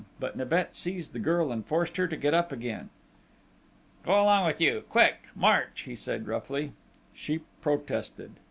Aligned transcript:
But 0.19 0.35
Nibet 0.35 0.75
seized 0.75 1.13
the 1.13 1.19
girl 1.19 1.51
and 1.51 1.63
forced 1.63 1.95
her 1.97 2.07
to 2.07 2.17
get 2.17 2.33
up 2.33 2.51
again. 2.51 2.89
"Go 4.03 4.13
along 4.23 4.47
with 4.47 4.59
you! 4.59 4.83
Quick 4.89 5.27
march!" 5.35 5.81
he 5.85 5.95
said 5.95 6.25
roughly. 6.25 6.71
She 7.13 7.41
protested. 7.61 8.31